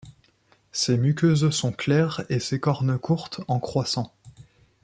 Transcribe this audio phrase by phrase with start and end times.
[0.71, 4.11] Ses muqueuses sont claires et ses cornes courtes en croissant.